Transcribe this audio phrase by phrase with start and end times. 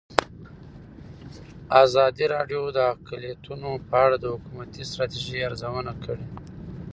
[1.83, 6.25] ازادي راډیو د اقلیتونه په اړه د حکومتي ستراتیژۍ ارزونه کړې.